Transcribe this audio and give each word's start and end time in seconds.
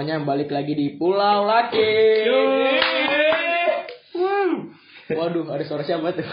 semuanya 0.00 0.24
balik 0.24 0.48
lagi 0.48 0.72
di 0.72 0.96
Pulau 0.96 1.44
Laki. 1.44 1.92
Waduh, 5.12 5.44
ada 5.52 5.60
suara 5.68 5.84
siapa 5.84 6.16
tuh? 6.16 6.24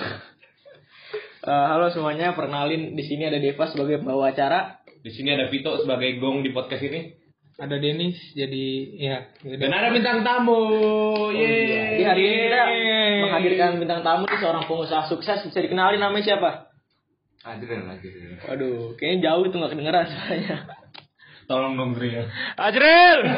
Eh, 1.44 1.66
halo 1.76 1.92
semuanya, 1.92 2.32
perkenalin 2.32 2.96
di 2.96 3.04
sini 3.04 3.28
ada 3.28 3.36
Deva 3.44 3.68
sebagai 3.68 4.00
pembawa 4.00 4.32
acara. 4.32 4.80
Di 5.04 5.12
sini 5.12 5.36
ada 5.36 5.52
Vito 5.52 5.76
sebagai 5.84 6.16
gong 6.16 6.48
di 6.48 6.56
podcast 6.56 6.80
ini. 6.80 7.12
ada 7.60 7.76
Denis 7.76 8.16
jadi 8.40 8.68
ya 8.96 9.36
Dan 9.44 9.76
ada 9.76 9.92
bintang 9.92 10.24
tamu. 10.24 10.64
Di 11.36 12.04
hari 12.08 12.24
ini 12.24 12.48
kita 12.48 12.64
menghadirkan 13.20 13.84
bintang 13.84 14.00
tamu 14.00 14.32
nih 14.32 14.40
seorang 14.40 14.64
pengusaha 14.64 15.12
sukses. 15.12 15.44
Bisa 15.44 15.60
dikenalin 15.60 16.00
namanya 16.00 16.24
siapa? 16.24 16.72
Adrian 17.44 17.84
Adrian. 17.84 18.40
Waduh, 18.48 18.96
kayaknya 18.96 19.28
jauh 19.28 19.44
itu 19.44 19.60
nggak 19.60 19.72
kedengeran 19.76 20.08
suaranya. 20.08 20.56
Tolong 21.48 21.74
dong 21.76 21.92
Gri 21.96 22.12
ya. 22.12 22.24
Ajril 22.56 23.20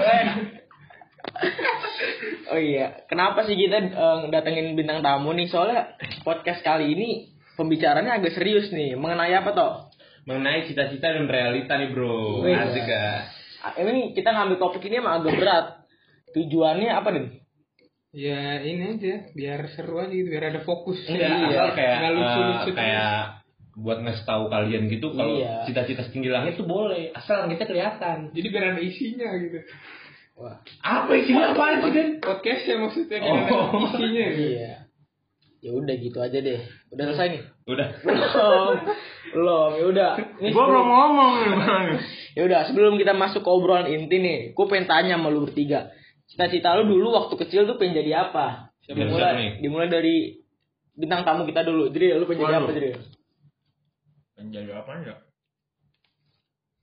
Oh 2.50 2.58
iya, 2.58 3.05
kenapa 3.05 3.45
sih 3.45 3.54
kita 3.54 3.77
eh, 3.86 4.17
datengin 4.34 4.73
bintang 4.73 5.05
tamu 5.05 5.30
nih? 5.31 5.45
Soalnya 5.45 5.94
podcast 6.26 6.66
kali 6.66 6.98
ini 6.98 7.09
pembicaranya 7.53 8.17
agak 8.17 8.34
serius 8.34 8.73
nih. 8.73 8.98
Mengenai 8.98 9.30
apa 9.38 9.53
toh? 9.53 9.73
Mengenai 10.26 10.66
cita-cita 10.66 11.14
dan 11.14 11.30
realita 11.30 11.77
nih 11.77 11.94
bro. 11.94 12.41
Wih. 12.41 12.58
Asik 12.58 12.90
ya. 12.90 13.30
Ah, 13.62 13.73
Ini 13.77 14.17
kita 14.17 14.34
ngambil 14.34 14.58
topik 14.58 14.81
ini 14.89 14.98
emang 14.98 15.22
agak 15.22 15.38
berat. 15.38 15.66
Tujuannya 16.34 16.89
apa 16.89 17.09
Den? 17.14 17.28
ya 18.09 18.58
ini 18.66 18.98
aja 18.98 19.30
biar 19.38 19.70
seru 19.78 20.02
aja 20.02 20.09
gitu 20.09 20.34
biar 20.34 20.50
ada 20.50 20.66
fokus 20.66 20.98
Enggak, 21.05 21.30
Iya. 21.30 21.45
asal 21.45 21.70
kayak 21.78 21.94
Nggak 22.02 22.14
lucu-lucu 22.17 22.70
eh, 22.70 22.73
kayak 22.73 23.38
buat 23.79 23.99
ngasih 23.99 24.23
tahu 24.23 24.47
kalian 24.47 24.88
gitu 24.88 25.11
kalau 25.11 25.35
Iya. 25.35 25.63
cita-cita 25.63 26.03
setinggi 26.03 26.27
langit 26.27 26.53
tuh 26.53 26.63
boleh 26.63 27.09
asal 27.11 27.47
kita 27.47 27.63
kelihatan. 27.63 28.29
jadi 28.29 28.47
biar 28.47 28.63
ada 28.69 28.81
isinya 28.81 29.30
gitu 29.38 29.59
Wah, 30.36 30.55
Apa 30.80 31.11
isinya 31.13 31.52
apa 31.52 31.83
sih 31.83 31.91
Den? 31.91 32.09
podcast 32.19 32.63
ya 32.63 32.75
maksudnya 32.77 33.17
kan 33.17 33.27
Oh. 33.27 33.39
ada 33.39 33.77
isinya 33.89 34.25
gitu 34.30 34.44
iya. 34.53 34.73
Ya 35.59 35.71
udah 35.73 35.91
gitu 35.94 36.16
aja 36.17 36.39
deh. 36.39 36.63
Udah 36.88 37.03
selesai 37.05 37.27
nih. 37.30 37.44
Udah. 37.67 37.88
Belum. 37.99 38.75
Belum. 39.30 39.69
Ya 39.75 39.86
udah. 39.86 40.11
Nih, 40.39 40.52
Gua 40.55 40.64
belum 40.64 40.80
sebelum- 40.80 40.88
ngomong. 40.88 41.33
Ya 42.39 42.41
udah, 42.41 42.59
sebelum 42.64 42.95
kita 42.95 43.11
masuk 43.11 43.43
ke 43.43 43.49
obrolan 43.49 43.91
inti 43.91 44.16
nih, 44.17 44.55
gue 44.55 44.66
pengen 44.66 44.88
tanya 44.88 45.19
sama 45.19 45.27
lu 45.27 45.43
bertiga. 45.43 45.91
Cita-cita 46.25 46.80
lu 46.80 46.88
dulu 46.88 47.11
waktu 47.11 47.36
kecil 47.36 47.67
tuh 47.67 47.75
pengen 47.75 47.99
jadi 47.99 48.23
apa? 48.23 48.71
Siapa- 48.80 48.95
dimulai, 48.95 49.19
siapa 49.36 49.59
dimulai 49.59 49.88
dari 49.89 50.16
bintang 50.93 51.27
tamu 51.27 51.43
kita 51.43 51.61
dulu. 51.61 51.91
Jadi 51.91 52.16
lu 52.16 52.23
pengen 52.23 52.39
jadi 52.41 52.55
apa 52.55 52.71
jadi? 52.71 52.89
Menjadi 54.40 54.72
apa 54.72 54.92
ya? 55.04 55.16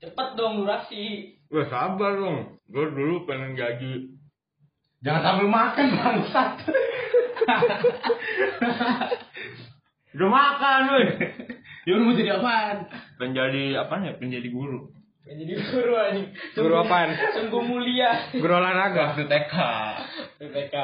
Cepet 0.04 0.28
dong 0.36 0.60
durasi. 0.60 1.36
Gue 1.48 1.64
sabar 1.72 2.12
dong. 2.20 2.60
Gue 2.68 2.92
dulu 2.92 3.24
pengen 3.24 3.56
jadi. 3.56 4.12
Jangan 5.00 5.22
sambil 5.24 5.48
makan 5.48 5.86
bangsat. 5.96 6.52
Udah 10.16 10.28
makan 10.32 10.80
weh. 10.96 11.08
Ya 11.86 11.92
udah 11.94 12.04
mau 12.08 12.16
jadi 12.16 12.40
apaan? 12.40 12.76
Pengen 13.20 13.36
jadi 13.36 13.62
apaan 13.78 14.08
ya? 14.08 14.12
Pengen 14.16 14.40
jadi 14.42 14.48
guru. 14.48 14.90
Pengen 15.22 15.44
jadi 15.44 15.54
guru 15.60 15.92
anjing. 15.94 16.28
Guru 16.56 16.74
apaan? 16.80 17.14
Sungguh 17.36 17.62
mulia. 17.62 18.32
guru 18.32 18.52
olahraga 18.56 19.12
Waktu 19.12 19.28
TK. 19.28 19.54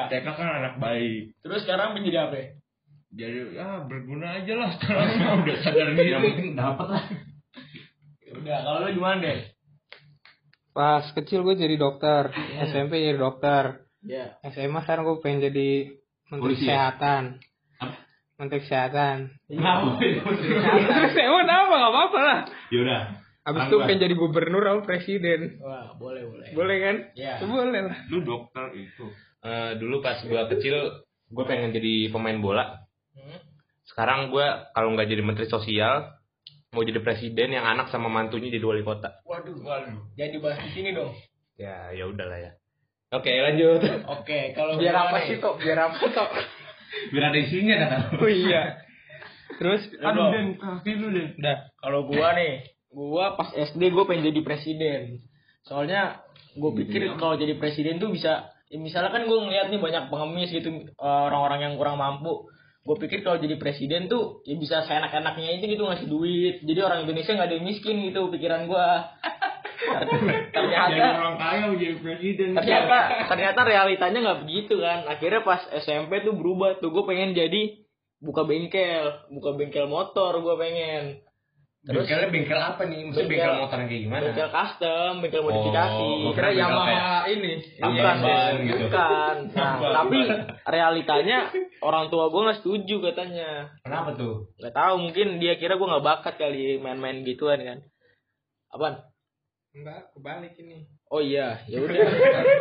TK 0.09 0.25
kan 0.25 0.47
anak 0.47 0.77
baik. 0.77 1.33
Terus 1.41 1.65
sekarang 1.65 1.97
pengen 1.97 2.07
jadi 2.07 2.29
apa? 2.29 2.62
Ya? 3.13 3.19
Jadi 3.19 3.39
ya 3.53 3.67
berguna 3.83 4.27
aja 4.35 4.53
lah 4.55 4.69
sekarang 4.73 5.09
udah 5.39 5.57
sadar 5.59 5.87
diri. 5.91 6.09
Yang 6.09 6.23
penting 6.27 6.49
dapat 6.53 6.87
lah. 6.89 7.03
Ya 8.19 8.31
Udah, 8.33 8.57
kalau 8.59 8.79
lu 8.83 8.91
gimana 8.93 9.19
deh? 9.21 9.39
pas 10.73 11.05
kecil 11.07 11.45
gue 11.45 11.53
jadi 11.55 11.77
dokter 11.77 12.33
SMP 12.63 12.97
jadi 12.99 13.15
dokter 13.15 13.85
Ya. 14.01 14.35
SMA 14.43 14.81
sekarang 14.81 15.05
gue 15.05 15.21
pengen 15.21 15.45
jadi 15.45 15.95
menteri 16.27 16.41
Polisi 16.49 16.65
ya? 16.65 16.89
kesehatan 16.91 17.23
Apa? 17.77 17.95
menteri 18.35 18.59
kesehatan 18.59 19.17
Kenapa? 19.45 20.01
SMA 21.07 21.41
apa 21.45 21.71
gak 21.71 21.91
apa-apa 21.93 22.19
lah 22.19 22.39
Yaudah. 22.67 23.01
abis 23.45 23.61
itu 23.63 23.75
pengen 23.79 24.01
jadi 24.01 24.15
gubernur 24.17 24.63
atau 24.65 24.81
presiden 24.81 25.61
Wah, 25.61 25.93
boleh, 25.93 26.25
boleh. 26.25 26.47
boleh 26.51 26.77
kan 26.79 26.95
Ya. 27.13 27.37
boleh 27.39 27.81
lah 27.85 27.97
Lu 28.09 28.19
dokter 28.23 28.65
itu. 28.73 29.05
Eh, 29.39 29.71
dulu 29.77 29.99
pas 29.99 30.19
gua 30.23 30.49
kecil, 30.49 30.75
gue 31.29 31.43
pengen 31.45 31.69
jadi 31.69 32.09
pemain 32.09 32.39
bola. 32.39 32.82
Hmm? 33.13 33.39
Sekarang 33.85 34.33
gua 34.33 34.69
kalau 34.73 34.93
nggak 34.93 35.09
jadi 35.09 35.23
menteri 35.25 35.45
sosial, 35.49 36.13
mau 36.73 36.81
jadi 36.81 36.99
presiden 36.99 37.53
yang 37.53 37.65
anak 37.65 37.93
sama 37.93 38.09
mantunya 38.09 38.49
jadi 38.49 38.65
wali 38.65 38.81
kota. 38.81 39.21
Waduh, 39.25 39.57
waduh. 39.61 39.97
Jangan 40.17 40.31
dibahas 40.33 40.59
di 40.65 40.69
sini 40.73 40.89
dong. 40.91 41.13
Ya, 41.57 41.93
ya 41.93 42.09
udahlah 42.09 42.39
ya. 42.41 42.51
Oke, 43.13 43.29
lanjut. 43.29 43.81
Oke, 44.09 44.57
kalau 44.57 44.81
biar 44.81 44.97
apa 44.97 45.29
sih 45.29 45.37
kok 45.37 45.61
biar 45.61 45.77
apa 45.77 46.01
kok 46.01 46.29
Biar 47.13 47.29
ada 47.29 47.39
isinya 47.41 47.75
kata. 47.77 47.97
oh 48.21 48.29
iya 48.29 48.83
terus 49.57 49.81
Aduh, 50.01 50.33
Den, 50.33 50.57
lu 50.99 51.09
Den. 51.13 51.27
udah 51.39 51.57
Kalau 51.79 52.09
gua 52.09 52.33
nih, 52.35 52.73
gua 52.89 53.37
pas 53.37 53.53
SD 53.53 53.93
gua 53.93 54.09
pengen 54.09 54.33
jadi 54.33 54.41
presiden. 54.41 55.23
Soalnya 55.63 56.25
gua 56.57 56.73
pikir 56.73 57.15
kalau 57.17 57.37
jadi 57.37 57.55
presiden 57.57 58.01
tuh 58.01 58.11
bisa 58.13 58.49
ya 58.67 58.77
misalnya 58.81 59.13
kan 59.13 59.29
gua 59.29 59.45
ngeliat 59.45 59.69
nih 59.69 59.79
banyak 59.81 60.03
pengemis 60.09 60.49
gitu 60.51 60.69
eh, 60.89 61.21
orang-orang 61.29 61.69
yang 61.69 61.73
kurang 61.77 62.01
mampu. 62.01 62.49
Gue 62.83 62.99
pikir 62.99 63.23
kalau 63.23 63.39
jadi 63.39 63.55
presiden 63.55 64.11
tuh 64.11 64.43
ya 64.43 64.59
bisa 64.59 64.83
seenak-enaknya 64.83 65.55
itu 65.55 65.71
gitu 65.71 65.87
ngasih 65.87 66.07
duit. 66.11 66.55
Jadi 66.67 66.79
orang 66.83 67.07
Indonesia 67.07 67.31
nggak 67.31 67.47
ada 67.47 67.55
yang 67.55 67.67
miskin 67.67 67.95
gitu 68.03 68.27
pikiran 68.27 68.67
gua. 68.67 69.07
Jadi 69.83 70.15
ternyata 70.55 71.19
orang 71.19 71.35
kaya 71.37 71.65
jadi 71.75 71.95
presiden. 71.99 72.55
ternyata 72.55 72.97
ternyata 73.27 73.59
realitanya 73.67 74.19
nggak 74.23 74.39
begitu 74.47 74.79
kan. 74.79 75.03
Akhirnya 75.11 75.41
pas 75.43 75.59
SMP 75.83 76.23
tuh 76.23 76.33
berubah 76.33 76.79
tuh 76.79 76.89
gue 76.89 77.03
pengen 77.03 77.35
jadi 77.35 77.83
buka 78.23 78.47
bengkel, 78.47 79.27
buka 79.27 79.59
bengkel 79.59 79.85
motor 79.91 80.39
gue 80.39 80.55
pengen. 80.55 81.03
Terus 81.83 82.07
Bengkelnya 82.07 82.29
bengkel 82.31 82.59
apa 82.63 82.81
nih? 82.87 82.99
Maksudnya 83.03 83.27
Bengkel- 83.27 83.43
bengkel 83.43 83.59
motor 83.59 83.77
yang 83.77 83.89
kayak 83.91 84.03
gimana? 84.07 84.23
bengkel 84.23 84.49
custom, 84.49 85.11
bengkel 85.19 85.41
modifikasi. 85.43 86.07
Oh, 86.23 86.31
kira 86.31 86.49
Yamaha 86.55 87.11
ini 87.27 87.51
Bukan, 87.75 88.15
ban 88.23 88.53
gitu. 88.63 88.83
bukan. 88.87 89.35
Nah, 89.59 89.75
tapi 89.91 90.19
realitanya 90.63 91.37
orang 91.83 92.07
tua 92.07 92.31
gue 92.31 92.41
nggak 92.41 92.59
setuju 92.63 92.95
katanya. 93.03 93.49
Kenapa 93.83 94.15
tuh? 94.15 94.47
Nggak 94.55 94.73
tahu, 94.73 94.93
mungkin 94.97 95.27
dia 95.43 95.59
kira 95.59 95.75
gue 95.75 95.83
nggak 95.83 96.05
bakat 96.05 96.39
kali 96.39 96.79
main-main 96.79 97.19
gituan 97.21 97.59
kan. 97.59 97.79
Apaan? 98.71 99.03
enggak 99.73 100.13
kebalik 100.13 100.53
ini 100.55 100.85
Oh 101.09 101.17
iya, 101.19 101.61
ya 101.67 101.77
udah. 101.77 101.97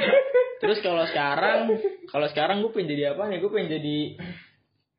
Terus 0.61 0.83
kalau 0.83 1.07
sekarang, 1.07 1.71
kalau 2.09 2.27
sekarang 2.27 2.61
gue 2.61 2.71
pengen 2.71 2.91
jadi 2.91 3.15
apa 3.15 3.31
nih? 3.31 3.39
Gue 3.39 3.51
pengen 3.51 3.71
jadi 3.73 3.97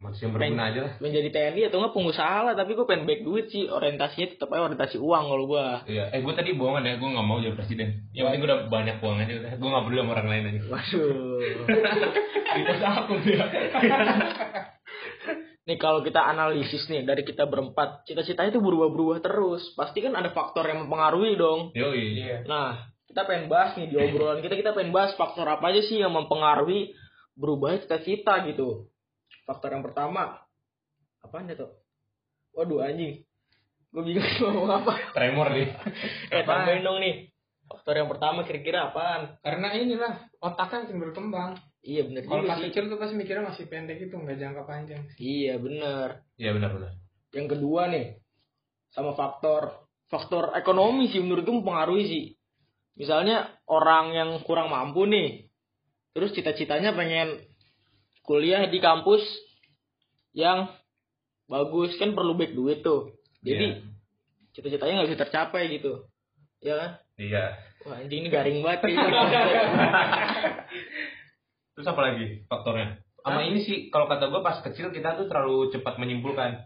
Manusia 0.03 0.28
berguna 0.28 0.68
aja 0.68 0.80
lah. 0.84 0.94
pengen 1.00 1.16
jadi 1.24 1.30
TNI 1.31 1.62
atau 1.72 1.78
enggak 1.80 1.96
pengusaha 1.96 2.38
lah. 2.44 2.53
Tapi 2.59 2.75
gue 2.75 2.84
pengen 2.84 3.08
back 3.08 3.22
duit 3.24 3.46
sih. 3.47 3.72
Orientasinya 3.72 4.28
tetap 4.36 4.52
aja 4.52 4.68
orientasi 4.68 5.00
uang 5.00 5.24
kalau 5.31 5.46
gue. 5.47 5.66
Iya, 5.88 6.12
eh 6.12 6.19
gue 6.19 6.34
tadi 6.36 6.52
bohongan 6.59 6.84
ya, 6.84 7.00
gue 7.00 7.08
gak 7.08 7.24
mau 7.24 7.40
jadi 7.40 7.56
presiden. 7.56 8.12
Yang 8.12 8.24
penting 8.28 8.40
gue 8.44 8.50
udah 8.52 8.62
banyak 8.68 8.96
uang 9.00 9.18
aja 9.24 9.34
udah. 9.40 9.52
Gue 9.56 9.69
gak 9.72 9.84
peduli 9.88 10.00
sama 10.03 10.12
orang 10.19 10.28
lain 10.28 10.44
aja. 10.52 10.59
Waduh. 10.68 11.40
Kita 12.59 12.74
takut 12.84 13.22
ya. 13.24 13.46
Nih 15.64 15.80
kalau 15.80 16.03
kita 16.03 16.20
analisis 16.20 16.91
nih 16.91 17.08
dari 17.08 17.24
kita 17.24 17.47
berempat, 17.47 18.03
cita-citanya 18.03 18.52
itu 18.52 18.59
berubah-berubah 18.59 19.24
terus. 19.24 19.72
Pasti 19.80 20.03
kan 20.03 20.12
ada 20.12 20.35
faktor 20.35 20.68
yang 20.68 20.84
mempengaruhi 20.84 21.40
dong. 21.40 21.72
Yoi. 21.72 22.20
Nah, 22.44 22.91
kita 23.08 23.24
pengen 23.24 23.47
bahas 23.47 23.80
nih 23.80 23.88
di 23.88 23.96
obrolan 23.96 24.44
kita, 24.44 24.59
kita 24.59 24.75
pengen 24.75 24.91
bahas 24.91 25.16
faktor 25.16 25.47
apa 25.47 25.72
aja 25.72 25.80
sih 25.88 26.03
yang 26.03 26.12
mempengaruhi 26.12 26.91
berubahnya 27.40 27.88
cita-cita 27.88 28.44
gitu. 28.44 28.91
Faktor 29.43 29.75
yang 29.75 29.83
pertama, 29.83 30.39
apaan 31.19 31.51
ya 31.51 31.55
tuh? 31.59 31.71
Waduh 32.55 32.85
anjing, 32.85 33.23
gue 33.91 34.03
bingung 34.05 34.23
ngomong 34.41 34.71
apa. 34.83 34.93
Tremor 35.11 35.47
nih. 35.51 35.67
Eh 36.31 36.43
tambahin 36.47 36.84
dong 36.85 36.99
nih. 37.03 37.34
Faktor 37.63 37.95
yang 37.99 38.09
pertama 38.11 38.43
kira-kira 38.43 38.91
apaan? 38.91 39.40
karena 39.40 39.72
inilah 39.73 40.13
otaknya 40.43 40.84
makin 40.84 40.99
berkembang 40.99 41.51
Iya 41.84 42.07
bener 42.07 42.23
kalau 42.23 42.47
pas 42.47 42.63
kecil 42.63 42.87
tuh 42.87 42.95
pasti 42.95 43.16
mikirnya 43.19 43.43
masih 43.43 43.67
pendek 43.67 43.99
itu 43.99 44.16
nggak 44.16 44.40
jangka 44.40 44.63
panjang 44.63 45.03
Iya 45.19 45.59
bener. 45.59 46.23
Iya 46.39 46.55
benar-benar. 46.55 46.96
Yang 47.35 47.47
kedua 47.59 47.91
nih, 47.91 48.05
sama 48.96 49.11
faktor 49.19 49.84
faktor 50.07 50.55
ekonomi 50.55 51.11
sih 51.11 51.19
menurut 51.19 51.43
gue 51.43 51.55
mempengaruhi 51.59 52.05
sih. 52.07 52.25
Misalnya 52.96 53.51
orang 53.67 54.16
yang 54.16 54.29
kurang 54.46 54.72
mampu 54.72 55.03
nih, 55.09 55.49
terus 56.13 56.31
cita-citanya 56.31 56.93
pengen 56.93 57.41
kuliah 58.23 58.66
di 58.66 58.79
kampus 58.79 59.22
yang 60.31 60.72
bagus 61.46 61.93
kan 61.99 62.16
perlu 62.16 62.34
back 62.34 62.55
duit 62.55 62.81
tuh. 62.81 63.14
Jadi 63.43 63.78
Iya. 63.78 63.84
cita-citanya 64.55 65.03
nggak 65.03 65.09
bisa 65.11 65.22
tercapai 65.28 65.67
gitu, 65.70 66.08
ya 66.64 66.73
kan? 66.79 66.91
Iya. 67.20 67.46
Wah 67.84 67.99
anjing 67.99 68.23
ini 68.23 68.29
garing 68.31 68.64
banget. 68.64 68.87
nih. 68.87 68.96
Terus 71.75 71.87
apa 71.90 72.02
lagi 72.02 72.47
faktornya? 72.47 73.02
Sama 73.23 73.40
ini 73.43 73.64
sih, 73.64 73.87
kalau 73.87 74.08
kata 74.08 74.28
gue 74.28 74.41
pas 74.43 74.59
kecil 74.61 74.91
kita 74.91 75.16
tuh 75.16 75.28
terlalu 75.28 75.72
cepat 75.72 75.96
menyimpulkan. 75.99 76.64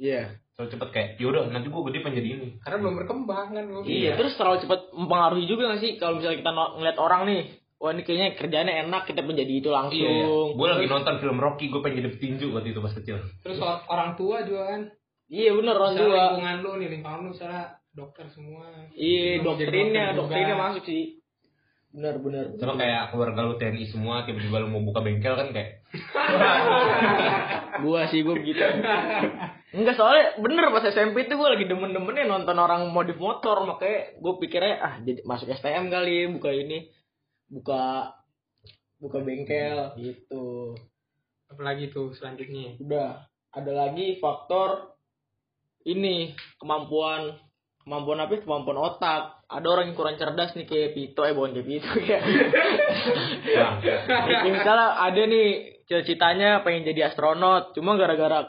Iya. 0.00 0.40
terlalu 0.56 0.76
cepet 0.76 0.88
kayak 0.92 1.08
yaudah 1.20 1.48
nanti 1.48 1.72
gue 1.72 1.82
gede 1.88 1.98
pengen 2.04 2.16
jadi 2.20 2.28
ini 2.36 2.48
Karena 2.60 2.76
belum 2.84 2.94
berkembang 3.00 3.52
kan 3.56 3.64
Iya, 3.84 4.16
terus 4.16 4.36
terlalu 4.36 4.60
cepat 4.64 4.92
mempengaruhi 4.92 5.44
juga 5.48 5.72
gak 5.72 5.80
sih 5.80 5.96
kalau 5.96 6.20
misalnya 6.20 6.40
kita 6.40 6.52
ngeliat 6.52 6.98
orang 7.00 7.22
nih, 7.28 7.40
wah 7.80 7.90
ini 7.90 8.02
kayaknya 8.02 8.28
kerjaannya 8.34 8.74
enak, 8.84 9.02
kita 9.04 9.20
menjadi 9.20 9.52
itu 9.54 9.68
langsung. 9.68 9.96
iya, 9.96 10.28
gue 10.52 10.66
lagi 10.68 10.86
nonton 10.86 11.16
film 11.16 11.36
Rocky 11.36 11.66
gue 11.66 11.80
pengen 11.80 11.96
jadi 11.98 12.10
petinju 12.12 12.46
waktu 12.50 12.70
itu 12.70 12.78
pas 12.78 12.92
kecil 12.92 13.16
Terus 13.40 13.56
or- 13.58 13.82
orang 13.86 14.14
tua 14.14 14.44
juga 14.44 14.68
kan. 14.68 14.82
Iya 15.26 15.50
bener 15.52 15.74
orang 15.74 15.92
Misalnya 15.92 16.04
tua. 16.06 16.22
lingkungan 16.28 16.56
lu 16.58 16.70
nih, 16.76 16.88
lingkungan 16.90 17.18
lu 17.18 17.28
misalnya 17.30 17.64
dokter 17.90 18.26
semua. 18.28 18.64
Iya 18.90 19.24
Lu 19.36 19.42
mau 19.42 19.54
jadi 19.54 19.66
doktrinnya, 19.66 20.04
dokter 20.04 20.12
juga. 20.12 20.20
doktrinnya 20.20 20.56
masuk 20.56 20.84
sih. 20.84 21.04
Bener 21.90 22.14
bener. 22.16 22.44
sama 22.54 22.74
kayak 22.76 23.10
keluarga 23.10 23.40
lu 23.40 23.54
TNI 23.56 23.84
semua 23.88 24.22
tiba-tiba 24.22 24.56
lu 24.58 24.68
mau 24.68 24.78
buka 24.80 25.00
bengkel 25.00 25.34
kan 25.34 25.50
kayak 25.50 25.82
Gua 27.80 28.06
sih 28.06 28.20
gua 28.20 28.36
begitu. 28.36 28.60
Enggak 29.70 29.94
soalnya 29.94 30.36
bener 30.36 30.68
pas 30.68 30.84
SMP 30.84 31.24
itu 31.24 31.34
gua 31.34 31.50
lagi 31.50 31.64
demen-demennya 31.64 32.26
nonton 32.26 32.56
orang 32.56 32.90
modif 32.90 33.16
motor 33.16 33.62
makanya 33.64 34.14
gue 34.16 34.32
pikirnya 34.36 34.74
ah 34.76 34.94
jadi 35.00 35.22
masuk 35.24 35.48
STM 35.48 35.88
kali 35.88 36.26
buka 36.28 36.50
ini 36.50 36.90
buka 37.50 38.14
buka 38.96 39.18
bengkel 39.20 39.92
gitu. 39.98 40.78
Apalagi 41.50 41.90
tuh 41.90 42.14
selanjutnya. 42.14 42.78
Udah 42.78 43.26
ada 43.50 43.72
lagi 43.74 44.16
faktor 44.22 44.94
ini 45.82 46.30
kemampuan 46.56 47.34
kemampuan 47.82 48.22
apa? 48.22 48.38
ya? 48.38 48.40
Kemampuan 48.46 48.78
otak. 48.78 49.22
Ada 49.50 49.66
orang 49.66 49.90
yang 49.90 49.98
kurang 49.98 50.14
cerdas 50.14 50.54
nih 50.54 50.62
kayak 50.62 50.94
Pito 50.94 51.26
eh 51.26 51.34
bukan 51.34 51.50
kayak 51.52 51.66
Pito 51.66 51.90
kayak 51.90 52.22
Bang, 53.50 53.74
Kayak 54.06 54.46
misalnya 54.46 54.88
ada 54.94 55.22
nih 55.26 55.46
cita-citanya 55.90 56.62
pengen 56.62 56.86
jadi 56.86 57.10
astronot, 57.10 57.74
cuma 57.74 57.98
gara-gara 57.98 58.46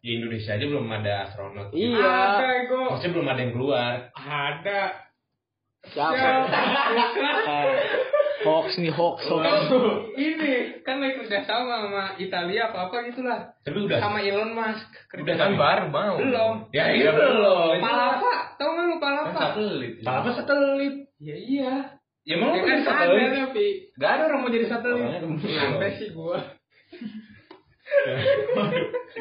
di 0.00 0.16
Indonesia 0.16 0.56
aja 0.56 0.64
belum 0.64 0.88
ada 0.88 1.12
astronot 1.28 1.68
iya 1.74 2.38
Ada 2.38 2.64
gue. 2.64 2.80
maksudnya 2.86 3.12
belum 3.12 3.28
ada 3.28 3.40
yang 3.44 3.52
keluar 3.52 3.92
Ada. 4.14 4.80
siapa? 5.84 6.28
Hoax 8.38 8.76
nih 8.76 8.88
hoax 8.88 9.24
hoax. 9.24 9.44
Ini 10.14 10.80
kan 10.80 10.98
lagi 10.98 11.18
kerja 11.18 11.42
sama 11.42 11.82
sama 11.82 12.02
Italia 12.16 12.66
apa 12.66 12.86
apa 12.86 12.94
gitulah. 13.04 13.38
tapi 13.60 13.76
udah 13.82 13.98
Sama 13.98 14.18
Elon 14.20 14.52
Musk. 14.52 14.88
udah 15.12 15.34
kan 15.34 15.50
baru 15.54 15.84
mau 15.88 16.14
Belum. 16.16 16.54
ya 16.70 16.88
iya 16.88 17.10
belum 17.10 17.78
Palapa, 17.78 18.54
tau 18.54 18.68
nggak 18.68 18.84
lu 18.84 18.92
kan 18.92 19.00
palapa? 19.00 19.34
satelit 19.34 19.92
apa 20.00 20.28
satelit 20.32 20.94
Ya 21.18 21.34
iya. 21.34 21.72
ya 22.22 22.34
mau 22.36 22.50
Ya 22.50 22.56
jadi 22.56 22.62
kan 22.62 22.70
ada 22.70 22.82
satelit 22.86 23.28
tapi 23.42 23.64
gak 23.94 24.10
ada 24.12 24.22
orang 24.24 24.40
mau 24.40 24.48
jadi 24.48 24.66
satelit 24.66 25.18
kemungkinan. 25.18 25.58
sampai 25.58 25.90
sih 25.94 26.08
gua. 26.12 26.38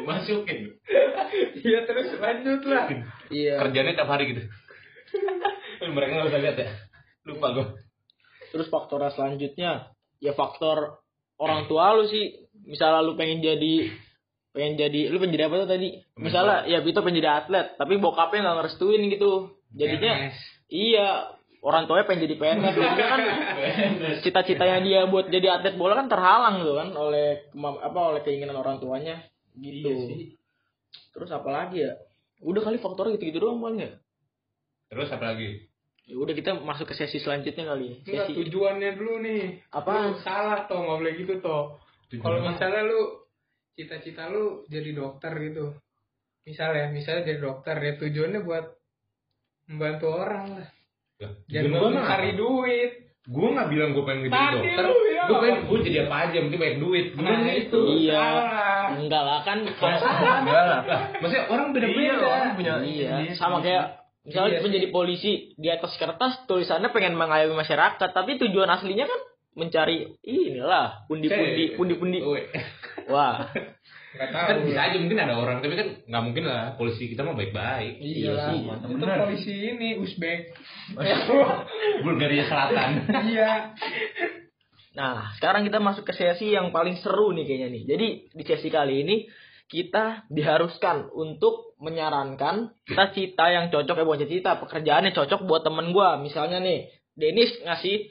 masukin 0.04 0.60
Iya 1.58 1.78
terus 1.84 2.08
lanjut 2.16 2.62
lah. 2.66 2.86
Iya. 3.28 3.54
kerjanya 3.60 3.92
tiap 3.94 4.08
hari 4.08 4.24
gitu 4.30 4.42
mereka 5.90 6.12
nggak 6.14 6.28
bisa 6.30 6.40
lihat 6.40 6.58
ya 6.58 6.68
lupa 7.24 7.48
gue 7.52 7.66
Terus 8.51 8.67
faktor 8.71 9.03
selanjutnya 9.11 9.91
ya 10.17 10.33
faktor 10.33 11.01
orang 11.38 11.69
tua 11.69 11.94
lu 11.97 12.09
sih. 12.09 12.47
Misalnya 12.67 13.05
lu 13.05 13.13
pengen 13.15 13.39
jadi 13.39 13.94
pengen 14.51 14.73
jadi 14.75 15.13
lu 15.13 15.21
pengen 15.21 15.35
jadi 15.38 15.45
apa 15.47 15.55
tuh 15.63 15.69
tadi? 15.69 15.89
Misalnya 16.17 16.65
ya 16.65 16.81
Pito 16.81 17.05
pengen 17.05 17.21
jadi 17.21 17.31
atlet, 17.45 17.67
tapi 17.77 18.01
bokapnya 18.01 18.44
nggak 18.44 18.57
ngerestuin 18.63 19.01
gitu. 19.13 19.53
Jadinya 19.75 20.13
PNS. 20.15 20.38
iya 20.71 21.07
orang 21.61 21.85
tuanya 21.85 22.07
pengen 22.07 22.25
jadi 22.25 22.35
PNS 22.39 22.73
jadinya 22.73 23.07
kan 23.13 23.21
cita-citanya 24.23 24.77
dia 24.81 24.99
buat 25.11 25.27
jadi 25.27 25.59
atlet 25.59 25.75
bola 25.75 25.99
kan 25.99 26.07
terhalang 26.07 26.63
tuh 26.63 26.79
kan 26.79 26.89
oleh 26.95 27.51
apa 27.59 27.99
oleh 27.99 28.21
keinginan 28.23 28.57
orang 28.57 28.79
tuanya 28.79 29.21
gitu. 29.59 29.91
Iya 29.91 30.07
sih. 30.07 30.19
Terus 31.13 31.29
apa 31.33 31.49
lagi 31.49 31.83
ya? 31.83 31.94
Udah 32.45 32.61
kali 32.61 32.77
faktornya 32.77 33.17
gitu-gitu 33.17 33.41
doang 33.41 33.61
paling 33.61 33.81
ya. 33.81 33.91
terus 34.88 35.11
apa 35.11 35.35
lagi 35.35 35.67
Ya 36.07 36.15
udah 36.15 36.31
kita 36.31 36.56
masuk 36.63 36.88
ke 36.88 36.95
sesi 36.95 37.19
selanjutnya 37.19 37.68
kali. 37.68 38.00
Enggak 38.07 38.31
Sesi 38.31 38.39
tujuannya 38.39 38.95
dulu 38.95 39.13
nih. 39.27 39.44
Apa? 39.75 39.92
Lu 40.07 40.15
salah 40.24 40.63
toh 40.63 40.80
nggak 40.80 40.98
boleh 41.04 41.13
gitu 41.19 41.33
toh. 41.44 41.75
Kalau 42.07 42.39
misalnya 42.48 42.88
lu 42.88 43.27
cita-cita 43.75 44.31
lu 44.31 44.63
jadi 44.71 44.95
dokter 44.95 45.36
gitu. 45.44 45.75
Misalnya, 46.48 46.95
misalnya 46.95 47.27
jadi 47.27 47.44
dokter 47.44 47.75
ya 47.75 48.00
tujuannya 48.00 48.39
buat 48.48 48.65
membantu 49.68 50.07
orang 50.15 50.45
lah. 50.56 50.68
Buat 51.19 51.92
mah 51.92 52.07
cari 52.07 52.31
duit. 52.39 52.92
gue 53.27 53.44
nggak 53.44 53.68
bilang 53.68 53.92
gue 53.92 54.04
pengen 54.07 54.31
jadi 54.31 54.39
dokter 54.56 54.83
gue 55.27 55.36
pengen 55.44 55.57
gue 55.68 55.80
jadi 55.83 55.98
apa 56.07 56.15
aja 56.31 56.38
penting 56.48 56.59
banyak 56.63 56.80
duit 56.80 57.06
gue 57.12 57.19
Nah, 57.27 57.39
itu. 57.44 57.59
gitu 57.59 57.80
Iya. 58.07 58.15
Salah. 58.24 58.83
Enggak 58.95 59.24
lah 59.27 59.39
kan 59.44 59.57
enggak 59.68 60.63
lah 60.63 60.80
maksudnya 61.19 61.44
orang 61.51 61.75
beda 61.75 61.88
beda 61.92 62.15
Iya, 62.15 62.56
punya 62.56 62.74
iya, 62.88 63.36
sama 63.36 63.59
kayak 63.59 64.06
misalnya 64.27 64.59
Iya 64.59 64.63
menjadi 64.63 64.88
polisi 64.89 65.31
di 65.56 65.71
atas 65.71 65.95
kertas 65.95 66.44
tulisannya 66.44 66.91
pengen 66.91 67.15
mengayomi 67.15 67.56
masyarakat, 67.56 68.09
tapi 68.12 68.35
tujuan 68.38 68.68
aslinya 68.68 69.07
kan 69.07 69.19
mencari 69.56 70.19
inilah 70.21 71.07
pundi-pundi, 71.07 71.74
pundi-pundi. 71.74 72.19
Wah, 73.07 73.47
Nggak 74.18 74.29
tahu. 74.33 74.47
kan 74.50 74.57
bisa 74.65 74.81
aja 74.81 74.97
mungkin 74.97 75.19
ada 75.19 75.35
orang 75.35 75.57
tapi 75.62 75.74
kan 75.74 75.88
nggak 76.03 76.24
mungkin 76.24 76.44
lah 76.44 76.74
polisi 76.74 77.06
kita 77.06 77.21
mah 77.21 77.33
baik 77.33 77.53
baik 77.53 78.01
Iya 78.01 78.31
lah. 78.33 78.50
sih, 78.50 78.59
Itu 78.65 79.03
polisi 79.06 79.53
ini 79.53 79.89
Uzbek. 79.95 80.39
Bulgaria 82.06 82.44
Selatan 82.50 82.89
iya. 83.30 83.77
Nah, 84.97 85.30
sekarang 85.38 85.62
kita 85.62 85.77
masuk 85.77 86.09
ke 86.09 86.13
sesi 86.18 86.50
yang 86.50 86.73
paling 86.73 86.97
seru 86.97 87.30
nih 87.30 87.45
kayaknya 87.45 87.68
nih. 87.69 87.83
Jadi 87.85 88.07
di 88.33 88.44
sesi 88.44 88.68
kali 88.68 89.06
ini 89.06 89.15
kita 89.68 90.24
diharuskan 90.31 91.12
untuk 91.12 91.75
menyarankan 91.78 92.72
cita-cita 92.88 93.52
yang 93.52 93.68
cocok 93.68 94.00
ya 94.00 94.06
bukan 94.08 94.19
cita-cita 94.24 94.58
pekerjaan 94.58 95.06
yang 95.06 95.16
cocok 95.16 95.44
buat 95.44 95.62
temen 95.62 95.92
gua. 95.92 96.18
Misalnya 96.18 96.64
nih, 96.64 96.88
Denis 97.14 97.52
ngasih 97.62 98.10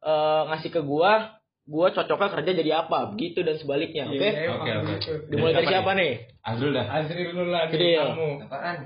eh, 0.00 0.42
ngasih 0.48 0.70
ke 0.70 0.80
gua, 0.84 1.40
gua 1.64 1.88
cocoknya 1.90 2.28
kerja 2.36 2.50
jadi 2.52 2.72
apa, 2.84 3.12
begitu 3.12 3.40
dan 3.40 3.56
sebaliknya. 3.56 4.06
Oke? 4.06 4.20
Iya, 4.20 4.32
emang 4.46 4.60
Oke, 4.60 4.70
oke. 4.76 4.92
gitu. 5.00 5.12
Dimulai 5.32 5.52
dari 5.56 5.66
siapa 5.68 5.90
nih? 5.96 6.12
Azrul 6.40 6.72
dah 6.72 6.86
Azril 6.88 7.28
dulu 7.32 7.48
lah 7.48 7.60
nih 7.64 7.72
Adril. 7.72 8.04
kamu. 8.12 8.30
apaan 8.46 8.78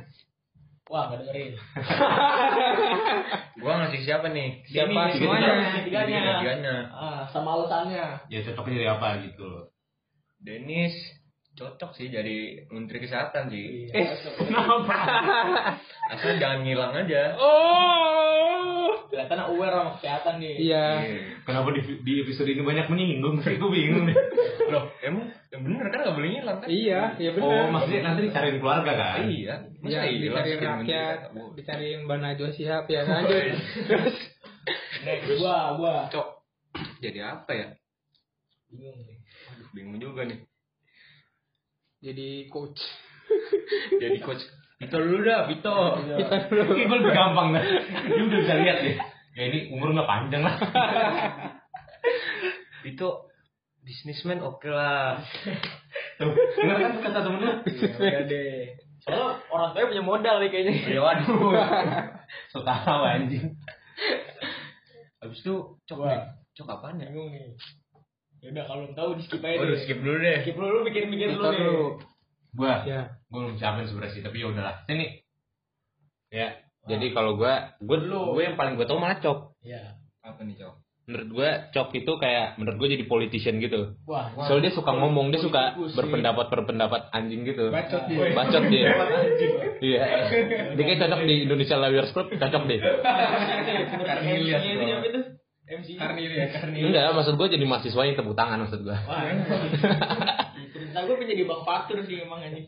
Wah, 0.85 1.09
gak 1.09 1.25
dengerin. 1.25 1.57
Gua 3.65 3.73
ngasih 3.81 4.05
siapa 4.05 4.29
nih? 4.29 4.61
Siapa 4.69 4.93
Ini, 4.93 5.17
semuanya? 5.17 5.49
Tiga-tiganya. 5.81 6.21
Tiga-tiganya. 6.21 6.77
Ah, 6.93 7.21
sama 7.33 7.57
alasannya. 7.57 8.29
ya 8.29 8.39
cocoknya 8.45 8.75
jadi 8.77 8.89
apa 8.93 9.09
gitu 9.25 9.43
loh 9.49 9.65
Denis 10.45 10.93
cocok 11.55 11.91
sih 11.95 12.11
jadi 12.11 12.67
menteri 12.67 12.99
kesehatan 12.99 13.47
sih. 13.47 13.87
Eh, 13.95 14.07
kenapa? 14.43 14.99
Asal 16.11 16.35
jangan 16.43 16.67
ngilang 16.67 16.91
aja. 16.99 17.39
Oh, 17.39 18.91
kelihatan 19.07 19.39
aware 19.39 19.71
sama 19.71 19.91
kesehatan 20.03 20.35
nih. 20.43 20.55
Iya. 20.67 20.87
kenapa 21.47 21.71
di, 21.79 22.03
di 22.03 22.13
episode 22.27 22.51
ini 22.51 22.63
banyak 22.67 22.91
menyinggung 22.91 23.39
sih 23.47 23.55
gue 23.55 23.71
bingung 23.71 24.11
Loh, 24.65 24.91
emang 24.99 25.31
yang 25.55 25.63
bener 25.63 25.87
kan 25.95 25.99
nggak 26.03 26.17
boleh 26.19 26.29
ngilang 26.35 26.59
kan? 26.59 26.67
Iya, 26.67 27.01
iya 27.23 27.31
benar. 27.37 27.47
oh 27.47 27.65
maksudnya 27.71 28.01
nanti 28.03 28.21
dicariin 28.27 28.59
keluarga 28.59 28.93
kan 28.99 29.19
Iya. 29.23 29.55
Iya, 29.85 30.01
Masa 30.03 30.07
iya 30.11 30.19
dicariin 30.27 30.61
rakyat, 30.65 31.19
dicariin 31.55 32.01
Mbak 32.09 32.19
Najwa 32.19 32.49
Shihab 32.51 32.85
ya 32.91 33.01
lanjut. 33.09 33.45
Next, 35.05 35.29
gua, 35.39 35.77
gua. 35.77 35.97
Cok. 36.11 36.29
Jadi 36.99 37.21
apa 37.21 37.51
ya? 37.53 37.67
Bingung 38.73 38.99
nih. 39.05 39.19
Aduh, 39.53 39.69
bingung 39.77 39.99
juga 40.01 40.25
nih. 40.27 40.41
Jadi 42.05 42.53
coach. 42.53 42.81
Jadi 44.03 44.21
coach. 44.21 44.45
Vito 44.77 44.97
dulu 45.01 45.25
dah, 45.25 45.49
Vito. 45.49 45.77
Kita 46.05 46.37
dulu. 46.53 46.63
Ini 46.77 46.85
gue 46.85 46.99
lebih 47.01 47.15
gampang 47.17 47.57
dah 47.57 47.63
Dia 48.05 48.21
udah 48.21 48.39
bisa 48.43 48.55
lihat 48.61 48.79
deh 48.85 48.97
Ya 49.35 49.43
ini 49.51 49.73
umur 49.73 49.97
nggak 49.97 50.07
panjang 50.07 50.43
lah 50.47 50.55
Vito 52.85 53.33
bisnismen 53.85 54.41
oke 54.45 54.69
lah. 54.69 55.21
Tuh, 56.17 56.33
denger 56.33 56.77
kan 56.81 56.93
kata 57.01 57.19
temen 57.25 57.41
lu 57.41 57.53
Udah 57.65 58.23
deh. 58.29 58.77
Soalnya 59.05 59.27
orang 59.53 59.69
tuanya 59.73 59.89
punya 59.93 60.05
modal 60.05 60.37
nih 60.41 60.49
kayaknya. 60.53 60.75
Ya 60.89 61.01
waduh. 61.01 61.53
So 62.53 62.65
tahu 62.65 63.03
anjing 63.05 63.57
Habis 65.21 65.41
itu 65.41 65.55
cok 65.89 65.99
nih. 66.05 66.21
Cok 66.57 66.69
apaan 66.69 67.01
ya? 67.01 67.09
Bingung 67.09 67.33
nih. 67.33 67.57
Ya 68.45 68.53
udah 68.53 68.65
kalau 68.67 68.81
belum 68.83 68.93
tahu 68.93 69.11
di 69.17 69.23
skip 69.25 69.41
aja 69.41 69.57
Oh, 69.57 69.65
deh. 69.65 69.81
skip 69.81 69.99
dulu 69.99 70.17
deh. 70.19 70.37
Skip 70.45 70.53
dulu 70.55 70.77
mikir-mikir 70.83 71.29
dulu 71.33 71.49
nih. 71.49 71.59
dulu. 71.59 71.81
Gua 72.53 72.75
Ya. 72.85 73.01
Gue 73.27 73.41
belum 73.41 73.57
siapin 73.57 73.83
sebenarnya 73.83 74.13
sih 74.13 74.23
Tapi 74.23 74.37
ya 74.37 74.47
udahlah 74.47 74.85
Sini 74.85 75.11
Ya 76.31 76.55
Jadi 76.85 77.11
kalau 77.11 77.35
gue 77.35 77.51
Gue 77.81 77.99
Lu. 77.99 78.31
gue 78.31 78.45
yang 78.45 78.55
paling 78.55 78.77
gue 78.77 78.85
tau 78.85 78.95
malah 78.95 79.19
cok 79.19 79.59
Iya. 79.59 79.99
Apa 80.21 80.39
nih, 80.41 80.55
Cok? 80.55 80.75
Menurut 81.05 81.29
gue 81.33 81.49
cok 81.71 81.89
itu 81.95 82.13
kayak 82.15 82.55
Menurut 82.55 82.77
gue 82.79 82.89
jadi 82.95 83.05
politician 83.05 83.59
gitu 83.59 83.99
Wah, 84.05 84.31
Soalnya 84.39 84.69
dia 84.69 84.73
suka 84.73 84.93
ngomong 84.93 85.29
Dia 85.29 85.41
suka 85.41 85.63
Politikus 85.73 85.91
sih. 85.91 85.97
berpendapat-berpendapat 85.99 87.01
anjing 87.11 87.43
gitu 87.43 87.65
Bacot 87.69 88.03
dia. 88.07 88.25
Bacot 88.31 88.65
dia 88.69 88.89
Iya 89.83 90.01
Dia 90.71 90.85
kayak 90.85 91.01
cocok 91.01 91.21
di 91.25 91.35
Indonesia 91.43 91.77
Lawyers 91.77 92.13
Club 92.13 92.29
Cocok 92.31 92.63
deh 92.65 92.79
Karnilias, 94.05 94.63
MC. 95.95 96.01
Karnilias, 96.03 96.51
Karnilias. 96.51 96.87
Enggak 96.91 97.15
maksud 97.15 97.35
gue 97.39 97.49
jadi 97.55 97.65
mahasiswa 97.65 98.03
yang 98.03 98.17
tepuk 98.19 98.37
tangan 98.37 98.59
maksud 98.67 98.81
gue 98.83 98.97
Wah. 98.97 99.23
Cerita 100.75 100.99
gue 101.07 101.15
pengen 101.15 101.31
jadi 101.39 101.43
bang 101.47 101.63
Fatur 101.63 101.99
sih 102.03 102.17
emang 102.23 102.41
ini. 102.43 102.67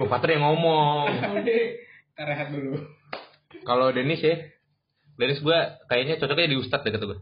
Bang 0.00 0.08
Patra 0.08 0.32
yang 0.32 0.44
ngomong. 0.48 1.06
Kita 1.44 2.22
rehat 2.24 2.48
dulu. 2.48 2.80
Kalau 3.64 3.92
Denis 3.92 4.20
ya, 4.24 4.36
Denis 5.20 5.44
gue 5.44 5.58
kayaknya 5.92 6.16
cocoknya 6.16 6.48
di 6.48 6.56
Ustadz 6.56 6.84
deh 6.88 6.92
kata 6.92 7.04
gue. 7.04 7.18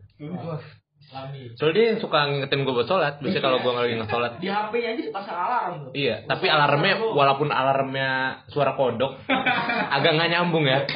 Islami. 1.03 1.43
Soalnya 1.59 1.75
dia 1.75 1.85
yang 1.93 1.99
suka 2.01 2.19
ngingetin 2.31 2.63
gue 2.65 2.73
buat 2.73 2.89
sholat. 2.89 3.21
Biasanya 3.21 3.43
kalau 3.43 3.59
gue 3.61 3.73
lagi 3.75 3.95
sholat. 4.09 4.33
Di 4.39 4.49
HP-nya 4.49 4.89
aja 4.95 5.03
dipasang 5.03 5.39
alarm 5.39 5.75
tuh. 5.85 5.93
Iya, 5.93 6.17
tapi 6.25 6.47
alarmnya 6.47 6.95
walaupun 7.03 7.49
alarmnya 7.51 8.09
suara 8.49 8.73
kodok 8.79 9.19
agak 9.99 10.11
nggak 10.17 10.31
nyambung 10.33 10.65
ya. 10.65 10.87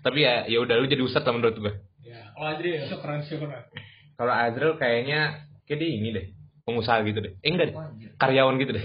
tapi 0.00 0.24
ya 0.24 0.48
ya 0.48 0.64
udah 0.64 0.80
lu 0.80 0.88
jadi 0.88 1.02
ustadz 1.04 1.26
lah 1.28 1.34
menurut 1.36 1.56
gue. 1.58 1.72
Kalau 2.40 2.56
Adri 2.56 2.70
ya. 2.72 2.88
Syukuran 2.88 3.20
syukuran. 3.28 3.62
Kalau 4.16 4.32
Azril 4.32 4.72
kayaknya 4.80 5.44
kayak 5.68 5.76
dia 5.76 5.90
ini 5.92 6.08
deh, 6.08 6.26
pengusaha 6.64 7.04
gitu 7.04 7.20
deh. 7.20 7.36
Eh 7.44 7.52
enggak 7.52 7.68
deh, 7.68 7.76
karyawan 8.16 8.56
gitu 8.56 8.72
deh. 8.80 8.84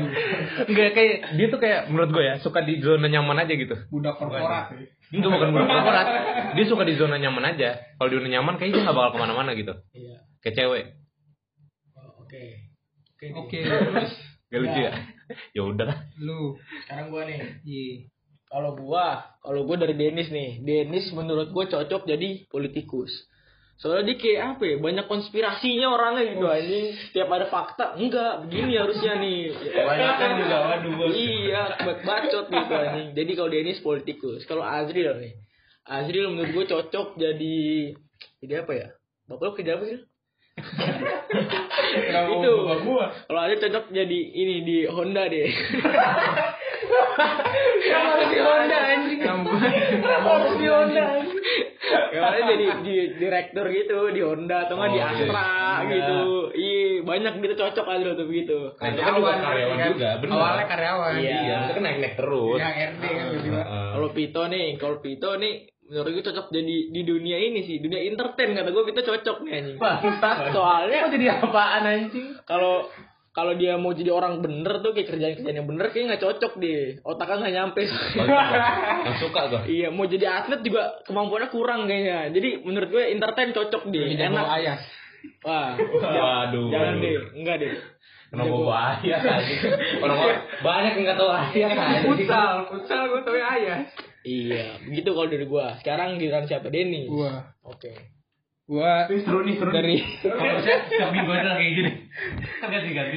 enggak 0.72 0.88
kayak 0.96 1.14
dia 1.36 1.46
tuh 1.52 1.60
kayak 1.60 1.92
menurut 1.92 2.08
gue 2.08 2.24
ya 2.24 2.34
suka 2.40 2.64
di 2.64 2.80
zona 2.80 3.12
nyaman 3.12 3.44
aja 3.44 3.52
gitu. 3.52 3.76
Budak 3.92 4.16
korporat. 4.16 4.72
Enggak 5.12 5.28
bukan 5.28 5.48
bukan 5.52 5.68
korporat. 5.76 6.06
Dia 6.56 6.64
suka 6.72 6.88
di 6.88 6.96
zona 6.96 7.20
nyaman 7.20 7.52
aja. 7.52 7.84
Kalau 8.00 8.08
di 8.08 8.16
zona 8.16 8.28
nyaman 8.32 8.56
kayaknya 8.56 8.80
dia 8.80 8.84
nggak 8.88 8.96
bakal 8.96 9.10
ke 9.12 9.18
mana-mana 9.20 9.50
gitu. 9.52 9.74
Iya. 9.92 10.16
Kayak 10.40 10.56
cewek. 10.56 10.84
Oh, 12.00 12.24
Oke. 12.24 12.44
Oke. 13.12 13.26
Oke, 13.36 13.58
terus 13.60 14.12
Gak 14.48 14.60
lucu 14.64 14.80
ya? 14.80 14.92
Ya 15.54 15.62
udah 15.62 15.84
lah. 15.84 15.98
lu. 16.18 16.58
Sekarang 16.88 17.12
gua 17.12 17.22
nih. 17.28 17.38
Iya. 17.62 18.08
Kalau 18.50 18.74
gua, 18.74 19.38
kalau 19.46 19.62
gua 19.62 19.78
dari 19.78 19.94
Denis 19.94 20.26
nih. 20.26 20.58
Denis 20.58 21.14
menurut 21.14 21.54
gua 21.54 21.70
cocok 21.70 22.02
jadi 22.02 22.50
politikus. 22.50 23.14
Soalnya 23.78 24.12
dia 24.12 24.16
kayak 24.20 24.40
apa 24.58 24.62
ya, 24.68 24.76
banyak 24.76 25.06
konspirasinya 25.08 25.88
orangnya 25.88 26.36
gitu 26.36 26.44
anjing. 26.44 26.86
Setiap 27.08 27.32
ada 27.32 27.46
fakta, 27.48 27.96
enggak, 27.96 28.44
begini 28.44 28.76
harusnya 28.76 29.16
nih. 29.16 29.56
Kebanyakan 29.56 30.30
juga, 30.36 30.56
waduh. 30.68 30.92
Iya, 31.16 31.62
ba- 31.80 32.02
bacot 32.04 32.46
gitu 32.52 32.72
anjing. 32.76 33.08
Jadi 33.16 33.30
kalau 33.38 33.48
Denis 33.48 33.80
politikus, 33.80 34.44
kalau 34.44 34.66
Azril 34.66 35.16
nih. 35.16 35.32
Azril 35.86 36.28
menurut 36.34 36.50
gua 36.52 36.64
cocok 36.68 37.16
jadi 37.16 37.56
jadi 38.44 38.66
apa 38.66 38.72
ya? 38.76 38.88
Bapak 39.30 39.46
lu 39.46 39.54
kerja 39.56 39.78
apa 39.78 39.84
sih? 39.86 40.00
itu 42.36 42.52
kalau 43.24 43.40
ada 43.40 43.54
cocok 43.56 43.84
jadi 43.96 44.18
ini 44.36 44.56
di 44.60 44.76
Honda 44.84 45.24
deh 45.24 45.48
Kenapa 47.90 48.24
di 48.30 48.38
Honda 48.38 48.78
anjing? 48.78 49.18
Kenapa 49.20 50.28
harus 50.38 50.54
di 50.56 50.66
Honda? 50.70 51.06
Ya 52.10 52.22
jadi 52.46 52.66
di 52.86 52.94
direktur 53.18 53.66
gitu 53.70 53.98
di 54.14 54.22
Honda 54.22 54.66
atau 54.70 54.78
nggak 54.78 54.90
di 54.94 55.00
Oh, 55.00 55.02
iya. 55.02 55.10
Astra 55.10 55.50
gitu. 55.90 56.18
Iya, 56.54 57.02
banyak 57.02 57.32
gitu 57.42 57.54
cocok 57.56 57.86
aja 57.88 58.14
tuh 58.14 58.26
begitu. 58.30 58.58
Nah, 58.78 58.86
itu 58.90 59.00
kan 59.00 59.12
juga 59.18 59.34
karyawan 59.40 59.78
juga, 59.94 60.08
bener. 60.22 60.34
Awalnya 60.38 60.66
karyawan. 60.68 61.12
Iya. 61.18 61.38
Iya, 61.40 61.54
itu 61.66 61.72
kan 61.74 61.82
naik-naik 61.82 62.14
terus. 62.14 62.58
Yang 62.60 62.74
RD 62.94 63.02
kan 63.02 63.26
gitu. 63.34 63.48
Heeh. 63.50 63.88
Kalau 63.90 64.08
Pito 64.14 64.42
nih, 64.46 64.66
kalau 64.78 64.96
Pito 65.02 65.30
nih 65.40 65.54
menurut 65.90 66.10
gue 66.14 66.22
cocok 66.22 66.46
jadi 66.54 66.76
di 66.94 67.02
dunia 67.02 67.38
ini 67.42 67.66
sih, 67.66 67.82
dunia 67.82 67.98
entertain 68.06 68.54
kata 68.54 68.70
gue 68.70 68.84
Pito 68.86 69.02
cocok 69.02 69.36
nih 69.42 69.52
anjing. 69.58 69.78
Soalnya 70.54 71.10
jadi 71.10 71.26
apaan 71.42 71.82
anjing? 71.82 72.28
kalau 72.46 72.86
kalau 73.30 73.54
dia 73.54 73.74
mau 73.74 73.90
jadi 73.90 74.10
orang 74.10 74.38
bener 74.38 74.80
tuh 74.80 74.90
kayak 74.90 75.06
kerjaan 75.08 75.34
kerjaan 75.34 75.56
yang 75.56 75.68
bener 75.68 75.86
kayak 75.88 76.04
nggak 76.08 76.22
cocok 76.22 76.52
deh 76.56 76.98
otaknya 77.00 77.36
nggak 77.38 77.54
nyampe 77.54 77.82
Gak 79.00 79.16
suka 79.18 79.40
gue. 79.48 79.60
iya 79.70 79.88
mau 79.88 80.04
jadi 80.04 80.26
atlet 80.36 80.60
juga 80.60 80.98
kemampuannya 81.04 81.48
kurang 81.48 81.86
kayaknya 81.86 82.30
jadi 82.30 82.48
menurut 82.60 82.88
gue 82.88 83.02
entertain 83.08 83.50
cocok 83.50 83.82
deh 83.86 84.02
Jago 84.10 84.34
enak 84.34 84.46
ayas. 84.52 84.80
wah 85.40 85.78
Waduh. 85.78 86.68
jangan 86.68 86.94
deh 86.98 87.12
enggak 87.34 87.56
deh 87.58 87.74
Kenapa 88.30 88.62
bahaya 88.62 89.16
anjing? 89.18 89.58
Orang-orang 89.98 90.38
banyak 90.62 90.92
yang 90.92 91.02
nggak 91.02 91.18
tahu 91.18 91.30
ayat 91.32 91.70
anjing. 91.74 92.02
Futsal, 92.14 92.52
futsal 92.70 93.02
gue 93.08 93.20
tau 93.20 93.34
ayas. 93.34 93.90
iya 94.22 94.78
begitu 94.80 95.10
kalau 95.10 95.26
dari 95.26 95.46
gua 95.46 95.74
sekarang 95.78 96.14
giliran 96.14 96.44
siapa 96.44 96.68
Denny 96.68 97.08
Gua, 97.08 97.50
oke 97.64 97.90
gua 98.70 99.10
Seru 99.10 99.42
nih, 99.42 99.58
seru 99.58 99.74
dari 99.74 99.98
Kalau 100.22 101.10
minggu 101.10 101.32
ada 101.34 101.58
kayak 101.58 101.72
gini. 101.74 101.92
Kan 102.62 102.70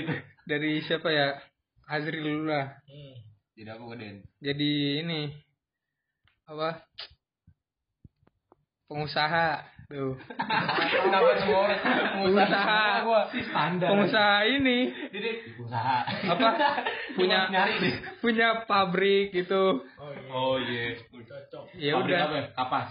tuh. 0.09 0.17
dari 0.49 0.71
siapa 0.81 1.13
ya? 1.13 1.37
Azril 1.85 2.25
dulu 2.25 2.49
lah. 2.49 2.81
Hmm. 2.89 3.13
Jadi 3.53 3.69
apa 3.69 3.93
Den? 3.93 4.15
Jadi 4.41 4.71
ini 5.05 5.29
apa? 6.49 6.81
Pengusaha. 8.89 9.69
Tuh. 9.93 10.17
Kenapa 11.05 11.37
semua 11.37 11.59
orang 11.69 11.79
Pengusaha. 12.17 12.81
standar. 13.45 13.89
Pengusaha 13.93 14.37
ini 14.49 14.89
Jadi 15.13 15.29
usaha. 15.61 16.01
apa? 16.33 16.49
punya 17.19 17.45
nyari 17.53 17.73
nih. 17.77 17.93
punya 18.25 18.65
pabrik 18.65 19.29
gitu. 19.37 19.85
Oh 20.33 20.57
iya. 20.57 20.97
cocok 20.97 21.63
Ya 21.77 21.93
udah 22.01 22.19
apa? 22.25 22.39
Kapas. 22.57 22.89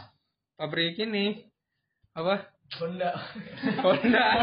pabrik 0.55 0.95
ini 1.01 1.43
apa? 2.15 2.52
Honda 2.81 3.11
Honda. 3.85 4.25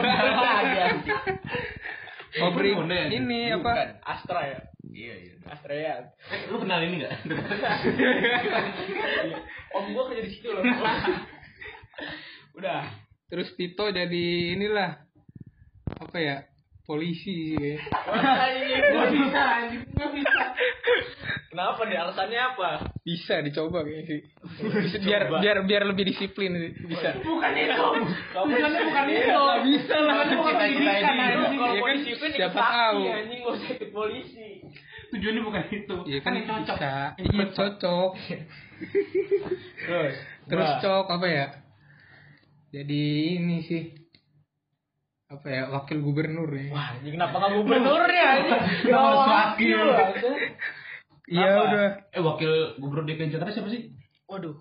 pabrik 2.40 2.78
Honda 2.78 2.96
ya? 2.96 3.08
ini 3.10 3.50
Bukan. 3.58 3.66
apa? 3.66 3.72
Astra 4.06 4.42
ya 4.46 4.60
Iya 4.86 5.16
iya. 5.18 5.34
Astra 5.46 5.74
ya 5.74 5.96
Eh, 6.30 6.46
lu 6.48 6.62
kenal 6.62 6.80
ini 6.82 7.02
enggak? 7.02 7.14
om 9.76 9.86
gua 9.92 10.04
kerja 10.08 10.22
di 10.24 10.32
situ 10.32 10.48
loh 10.50 10.64
udah 12.58 12.86
Terus 13.30 13.54
Tito 13.54 13.86
jadi 13.90 14.26
inilah 14.58 15.06
apa 16.00 16.18
ya? 16.18 16.38
Polisi 16.82 17.54
sih. 17.54 17.54
ya. 17.54 17.78
Gak 18.90 19.08
bisa 19.14 19.42
anjing, 19.62 19.86
gak 19.94 20.10
bisa. 20.10 20.39
Kenapa 21.50 21.82
nih? 21.90 21.98
Alasannya 21.98 22.42
apa? 22.54 22.70
Bisa 23.02 23.42
dicoba 23.42 23.82
kayaknya 23.82 24.04
sih. 24.06 24.20
biar 25.02 25.34
biar 25.42 25.58
biar 25.66 25.84
lebih 25.90 26.14
disiplin 26.14 26.54
sih. 26.54 26.72
Bisa. 26.86 27.18
Bukan 27.26 27.52
itu. 27.58 27.86
Kamu 28.38 28.54
bukan 28.54 29.06
itu. 29.10 29.34
Nggak 29.34 29.62
bisa 29.66 29.96
lah. 29.98 30.16
Cita-cita 30.30 30.62
Pendidikan, 30.62 31.16
ini. 31.18 31.58
Ya 31.58 31.82
kan, 31.82 31.96
disiplin 31.98 32.32
siapa 32.38 32.62
tahu. 32.62 33.02
Anjing 33.10 33.40
gak 33.42 33.54
usah 33.58 33.70
ikut 33.74 33.90
polisi. 33.90 34.50
Tujuannya 35.10 35.42
bukan 35.42 35.64
itu. 35.74 35.96
Iya 36.06 36.20
kan 36.22 36.32
yang 36.38 36.46
cocok. 36.46 36.78
bisa. 36.78 37.10
Iya 37.18 37.46
cocok. 37.58 38.12
Terus. 39.90 40.16
Terus 40.46 40.70
cok 40.86 41.06
apa 41.10 41.28
ya? 41.28 41.48
Jadi 42.70 43.04
ini 43.42 43.58
sih 43.66 43.84
apa 45.30 45.46
ya 45.50 45.64
wakil 45.74 45.98
gubernur 46.06 46.50
ya. 46.54 46.70
Wah, 46.74 46.94
anjing 46.94 47.18
kenapa 47.18 47.42
gak 47.42 47.54
gubernurnya 47.58 48.24
anjing? 48.38 48.62
Kenapa 48.86 49.02
harus 49.02 49.26
wakil? 49.34 49.80
Iya 51.30 51.50
udah. 51.62 51.88
Eh 52.10 52.22
wakil 52.22 52.52
gubernur 52.78 53.06
DKI 53.06 53.30
Jakarta 53.30 53.54
siapa 53.54 53.70
sih? 53.70 53.94
Waduh. 54.26 54.58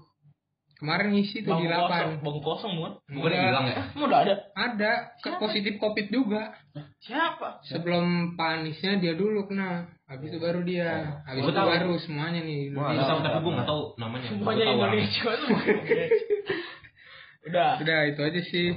Kemarin 0.79 1.11
ngisi 1.11 1.43
tuh 1.43 1.59
di 1.59 1.67
Bangku 1.67 1.67
delapan. 1.67 2.23
bangku 2.23 2.39
kosong 2.39 2.79
bukan? 2.79 2.93
Bukan 3.11 3.31
hilang 3.35 3.67
ya? 3.67 3.77
Emang 3.91 4.07
udah 4.07 4.21
ada? 4.23 4.35
Ada 4.55 4.93
ke 5.19 5.31
positif 5.35 5.75
covid 5.77 6.07
juga. 6.07 6.55
Siapa? 7.03 7.59
Sebelum 7.67 8.39
panisnya 8.39 8.95
dia 8.97 9.19
dulu 9.19 9.51
kena. 9.51 9.91
Habis 10.07 10.31
itu 10.31 10.39
baru 10.39 10.63
dia. 10.63 11.19
Habis 11.27 11.43
Gua 11.43 11.51
itu 11.51 11.59
tahu. 11.59 11.69
baru 11.69 11.93
semuanya 11.99 12.41
nih. 12.41 12.71
Gue 12.71 12.79
tahu 12.97 13.19
tapi 13.19 13.39
gue 13.43 13.53
nggak 13.59 13.67
tahu 13.67 13.83
namanya. 13.97 14.27
Semuanya. 14.31 14.65
Indonesia 14.71 15.31
tuh. 15.35 15.49
Udah. 17.49 17.71
Udah 17.81 17.99
itu 18.07 18.21
aja 18.23 18.41
sih. 18.45 18.69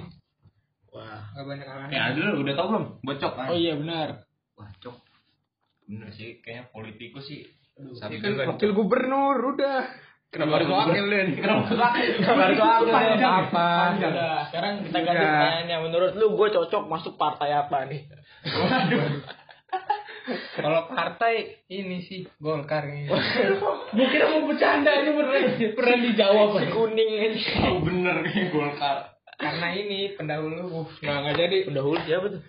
Wah. 0.92 1.22
Gak 1.32 1.46
banyak 1.46 1.68
Eh 1.68 1.76
aneh. 1.86 2.00
ada 2.18 2.34
udah 2.34 2.54
tahu 2.56 2.68
belum? 2.68 2.86
Bocok 3.06 3.32
kan? 3.38 3.48
Oh 3.48 3.56
iya 3.56 3.74
benar. 3.78 4.26
Wah, 4.58 4.70
cok. 4.80 4.96
Bener 5.86 6.10
sih, 6.12 6.40
kayaknya 6.42 6.72
politikus 6.72 7.28
sih. 7.28 7.46
Ini 7.82 7.98
Sabi 7.98 8.22
kan 8.22 8.38
juga 8.38 8.44
nih, 8.46 8.50
wakil 8.54 8.72
gubernur 8.78 9.38
udah. 9.58 9.80
Kenapa 10.32 10.64
harus 10.64 10.70
wakil 10.72 11.06
Den? 11.12 11.28
Kenapa 11.36 11.68
harus 11.68 11.80
wakil? 11.82 12.12
Kenapa 12.24 12.42
harus 12.48 12.60
wakil? 12.62 12.94
Apa? 13.26 13.68
Udah. 14.00 14.38
Sekarang 14.48 14.74
kita 14.88 15.00
ganti 15.04 15.20
Udah. 15.20 15.32
pertanyaannya. 15.34 15.78
Menurut 15.84 16.12
lu 16.16 16.28
gue 16.40 16.48
cocok 16.56 16.84
masuk 16.88 17.14
partai 17.20 17.50
apa 17.52 17.78
nih? 17.90 18.08
Kalau 20.56 20.88
partai 20.88 21.66
ini 21.68 22.06
sih 22.06 22.24
Golkar 22.38 22.86
ini. 22.88 23.10
Kira 24.14 24.26
mau 24.32 24.48
bercanda 24.48 24.92
ini 25.04 25.10
beneran 25.18 25.44
beneran 25.58 26.00
dijawab 26.06 26.48
si 26.62 26.66
kuning 26.70 27.10
aja. 27.18 27.52
Oh 27.68 27.82
bener 27.82 28.16
nih 28.24 28.54
Golkar. 28.54 29.18
Karena 29.42 29.68
ini 29.74 30.14
pendahulu. 30.14 30.86
Uh, 30.86 30.88
nah 31.02 31.26
nggak 31.26 31.36
jadi. 31.42 31.58
Pendahulu 31.66 31.98
siapa 32.06 32.26
tuh? 32.30 32.42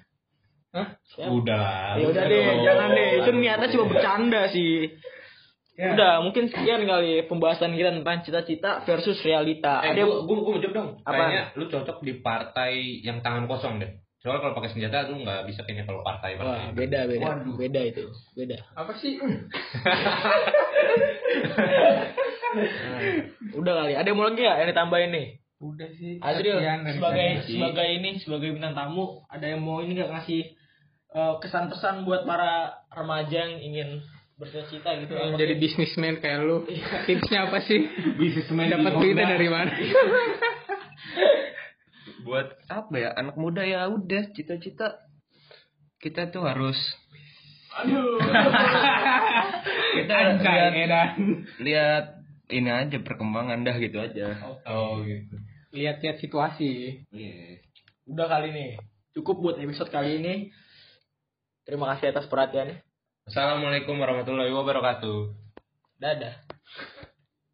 Hah? 0.73 0.87
Udah. 1.29 2.01
Ya 2.01 2.07
udah 2.09 2.25
deh, 2.29 2.45
jangan 2.65 2.89
deh. 2.97 3.11
Itu 3.25 3.31
niatnya 3.37 3.69
cuma 3.73 3.85
bercanda 3.91 4.43
sih. 4.53 4.93
Ya. 5.73 5.97
Udah, 5.97 6.21
mungkin 6.21 6.53
sekian 6.53 6.85
kali 6.85 7.25
pembahasan 7.25 7.73
kita 7.73 7.97
tentang 7.97 8.21
cita-cita 8.21 8.85
versus 8.85 9.17
realita. 9.25 9.81
Eh, 9.81 9.97
Ada 9.97 10.05
gue 10.05 10.21
gue 10.29 10.37
gue 10.37 10.61
jawab 10.69 10.75
dong. 10.77 10.91
Apa? 11.01 11.17
Kayaknya 11.17 11.43
lu 11.57 11.65
cocok 11.73 11.99
di 12.05 12.13
partai 12.21 13.01
yang 13.01 13.25
tangan 13.25 13.49
kosong 13.49 13.81
deh. 13.81 13.89
Soalnya 14.21 14.45
kalau 14.45 14.55
pakai 14.61 14.71
senjata 14.71 15.09
lu 15.09 15.25
nggak 15.25 15.49
bisa 15.49 15.65
kayaknya 15.65 15.89
kalau 15.89 16.05
partai 16.05 16.37
Wah, 16.37 16.45
partai. 16.45 16.77
beda 16.77 17.01
beda. 17.09 17.25
Waduh. 17.25 17.57
Beda 17.57 17.81
itu. 17.89 18.05
Beda. 18.37 18.61
Apa 18.77 18.93
sih? 19.01 19.17
Udah 23.57 23.73
kali. 23.81 23.93
Ada 23.97 24.07
yang 24.13 24.19
mau 24.21 24.29
lagi 24.29 24.45
ya 24.45 24.61
yang 24.61 24.69
ditambahin 24.77 25.11
nih? 25.11 25.27
Udah 25.57 25.89
sih. 25.97 26.21
Dari 26.21 26.53
sebagai 27.01 27.29
sebagai 27.49 27.89
ini 27.97 28.11
sebagai 28.21 28.53
bintang 28.53 28.77
tamu 28.77 29.25
ada 29.27 29.49
yang 29.49 29.65
mau 29.65 29.81
ini 29.81 29.97
nggak 29.97 30.13
ngasih 30.21 30.43
eh, 31.17 31.35
kesan 31.41 31.73
pesan 31.73 32.05
buat 32.05 32.29
para 32.29 32.85
remaja 32.93 33.49
yang 33.49 33.57
ingin 33.57 34.05
bercita-cita 34.43 34.91
gitu. 35.07 35.13
Yang 35.15 35.31
Apa 35.31 35.39
jadi 35.39 35.55
bisnismen 35.55 36.15
kayak 36.19 36.39
lu. 36.43 36.67
Tipsnya 37.07 37.47
apa 37.47 37.63
sih? 37.63 37.87
Businessman 38.19 38.75
Dapat 38.75 38.93
duitnya 38.99 39.27
dari 39.39 39.49
mana? 39.49 39.71
buat 42.23 42.55
apa 42.71 42.95
ya 42.97 43.11
anak 43.19 43.35
muda 43.35 43.67
ya 43.67 43.91
udah 43.91 44.31
cita-cita 44.31 45.03
kita 45.99 46.31
tuh 46.31 46.47
harus 46.47 46.79
Aduh. 47.83 48.21
kita 49.97 50.13
Anjay, 50.13 50.45
lihat 50.45 50.75
edan. 50.77 51.09
lihat 51.57 52.05
ini 52.53 52.69
aja 52.69 53.01
perkembangan 53.01 53.65
dah 53.65 53.77
gitu 53.81 53.97
aja 53.97 54.39
Oh 54.69 55.01
gitu. 55.03 55.41
Lihat-lihat 55.73 56.21
situasi. 56.21 57.01
Iya. 57.09 57.65
Udah 58.05 58.29
kali 58.29 58.53
ini. 58.53 58.77
Cukup 59.17 59.41
buat 59.41 59.57
episode 59.57 59.89
kali 59.89 60.21
ini. 60.21 60.53
Terima 61.65 61.97
kasih 61.97 62.13
atas 62.13 62.29
perhatiannya. 62.29 62.85
Assalamualaikum 63.23 64.03
warahmatullahi 64.03 64.51
wabarakatuh. 64.51 65.31
Dadah. 66.03 66.43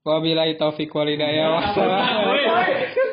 Wabillahi 0.00 0.56
taufik 0.56 0.88
walhidayah. 0.96 1.52
Wassalamualaikum. 1.52 3.08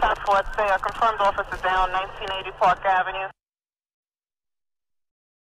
Task 0.00 0.20
Force, 0.24 0.48
say, 0.56 0.64
uh, 0.72 0.80
confirmed 0.80 1.20
officer 1.20 1.60
down 1.60 1.92
1980 1.92 2.56
Park 2.56 2.80
Avenue. 2.88 3.28